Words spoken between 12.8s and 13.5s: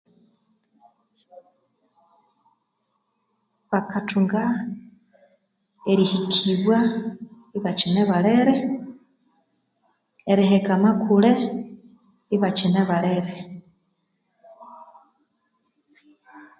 balere